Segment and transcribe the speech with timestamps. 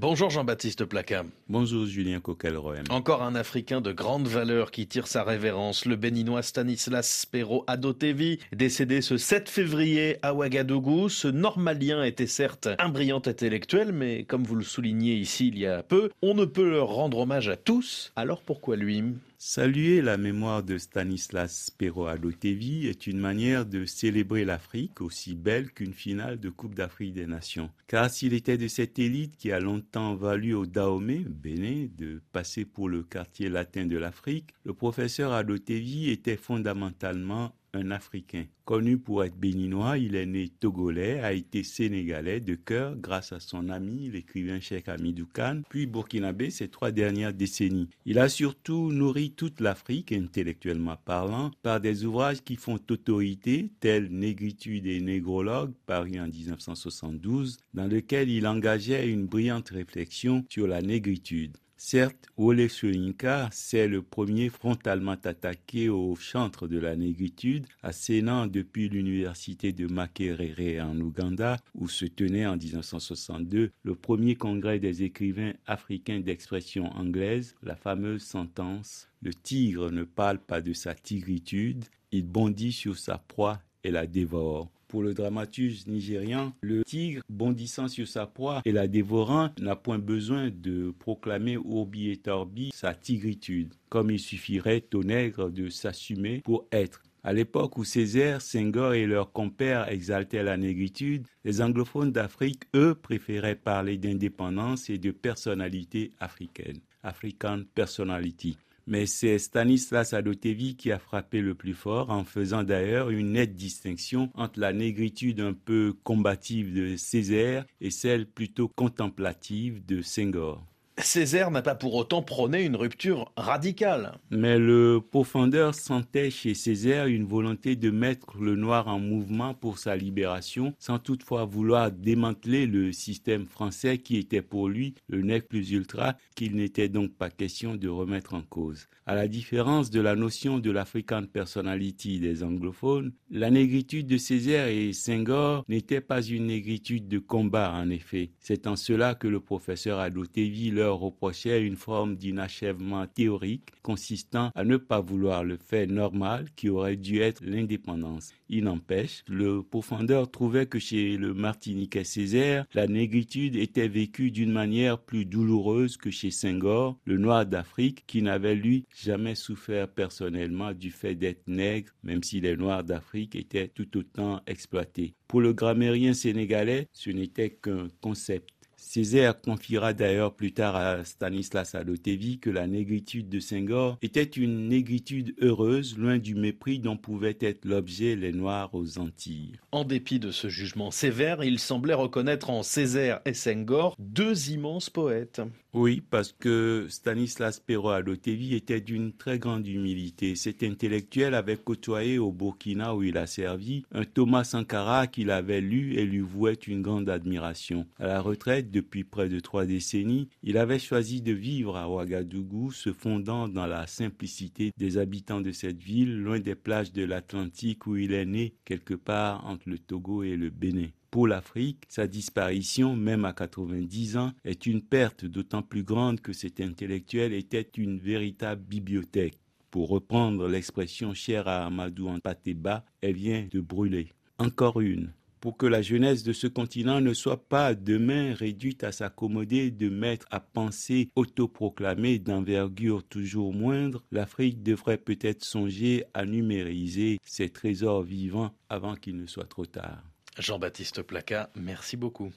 [0.00, 1.24] Bonjour Jean-Baptiste Placa.
[1.48, 2.84] Bonjour Julien Coquelroem.
[2.88, 8.38] Encore un Africain de grande valeur qui tire sa révérence, le béninois Stanislas Pero Adotevi,
[8.52, 11.08] décédé ce 7 février à Ouagadougou.
[11.08, 15.66] Ce normalien était certes un brillant intellectuel, mais comme vous le soulignez ici il y
[15.66, 18.12] a peu, on ne peut leur rendre hommage à tous.
[18.14, 19.02] Alors pourquoi lui?
[19.40, 25.70] Saluer la mémoire de Stanislas Pero Adotevi est une manière de célébrer l'Afrique aussi belle
[25.70, 27.70] qu'une finale de Coupe d'Afrique des Nations.
[27.86, 32.64] Car s'il était de cette élite qui a longtemps valu au Dahomey, Bénin, de passer
[32.64, 38.44] pour le quartier latin de l'Afrique, le professeur Adotevi était fondamentalement un Africain.
[38.64, 43.40] Connu pour être béninois, il est né togolais, a été sénégalais de cœur grâce à
[43.40, 47.88] son ami, l'écrivain Cheikh Hamidou Khan, puis burkinabé ces trois dernières décennies.
[48.04, 54.10] Il a surtout nourri toute l'Afrique, intellectuellement parlant, par des ouvrages qui font autorité, tels
[54.10, 60.82] Négritude et Négrologue, paru en 1972, dans lequel il engageait une brillante réflexion sur la
[60.82, 61.56] négritude.
[61.80, 68.88] Certes, Wole Soyinka s'est le premier frontalement attaqué au chantre de la négritude, assénant depuis
[68.88, 75.52] l'université de Makerere en Ouganda, où se tenait en 1962 le premier congrès des écrivains
[75.66, 82.26] africains d'expression anglaise, la fameuse sentence Le tigre ne parle pas de sa tigritude, il
[82.26, 84.68] bondit sur sa proie et la dévore.
[84.88, 89.98] Pour le dramaturge nigérian, le tigre bondissant sur sa proie et la dévorant n'a point
[89.98, 96.40] besoin de proclamer Urbi et Torbi sa tigritude, comme il suffirait au nègre de s'assumer
[96.40, 97.02] pour être.
[97.22, 102.94] À l'époque où Césaire, Senghor et leurs compères exaltaient la négritude, les anglophones d'Afrique, eux,
[102.94, 106.78] préféraient parler d'indépendance et de personnalité africaine.
[107.02, 108.56] African personality
[108.88, 113.54] mais c'est Stanislas Adotevi qui a frappé le plus fort en faisant d'ailleurs une nette
[113.54, 120.66] distinction entre la négritude un peu combative de Césaire et celle plutôt contemplative de Senghor.
[121.00, 124.18] Césaire n'a pas pour autant prôné une rupture radicale.
[124.30, 129.78] Mais le profondeur sentait chez Césaire une volonté de mettre le noir en mouvement pour
[129.78, 135.48] sa libération, sans toutefois vouloir démanteler le système français qui était pour lui le nec
[135.48, 138.88] plus ultra, qu'il n'était donc pas question de remettre en cause.
[139.06, 144.66] À la différence de la notion de l'African personality des anglophones, la négritude de Césaire
[144.66, 148.32] et Senghor n'était pas une négritude de combat en effet.
[148.40, 154.76] C'est en cela que le professeur Adotevi reprochait une forme d'inachèvement théorique consistant à ne
[154.76, 158.32] pas vouloir le fait normal qui aurait dû être l'indépendance.
[158.48, 164.52] Il n'empêche, le profondeur trouvait que chez le Martiniquais Césaire, la négritude était vécue d'une
[164.52, 170.72] manière plus douloureuse que chez Senghor, le noir d'Afrique, qui n'avait lui jamais souffert personnellement
[170.72, 175.14] du fait d'être nègre, même si les noirs d'Afrique étaient tout autant exploités.
[175.26, 178.48] Pour le grammairien sénégalais, ce n'était qu'un concept.
[178.78, 184.68] Césaire confiera d'ailleurs plus tard à Stanislas Adotevi que la négritude de Senghor était une
[184.68, 189.56] négritude heureuse, loin du mépris dont pouvaient être l'objet les Noirs aux Antilles.
[189.72, 194.90] En dépit de ce jugement sévère, il semblait reconnaître en Césaire et Senghor deux immenses
[194.90, 195.42] poètes.
[195.74, 200.34] Oui, parce que Stanislas Pero Adotevi était d'une très grande humilité.
[200.34, 205.60] Cet intellectuel avait côtoyé au Burkina où il a servi un Thomas Sankara qu'il avait
[205.60, 207.86] lu et lui vouait une grande admiration.
[207.98, 212.72] À la retraite, depuis près de trois décennies, il avait choisi de vivre à Ouagadougou,
[212.72, 217.86] se fondant dans la simplicité des habitants de cette ville, loin des plages de l'Atlantique
[217.86, 220.88] où il est né, quelque part entre le Togo et le Bénin.
[221.10, 226.34] Pour l'Afrique, sa disparition, même à 90 ans, est une perte d'autant plus grande que
[226.34, 229.40] cet intellectuel était une véritable bibliothèque.
[229.70, 234.12] Pour reprendre l'expression chère à Amadou Pateba, elle vient de brûler.
[234.38, 238.92] Encore une pour que la jeunesse de ce continent ne soit pas demain réduite à
[238.92, 247.18] s'accommoder de maîtres à penser autoproclamés d'envergure toujours moindre, l'Afrique devrait peut-être songer à numériser
[247.24, 250.02] ses trésors vivants avant qu'il ne soit trop tard.
[250.38, 252.32] Jean-Baptiste Placa, merci beaucoup.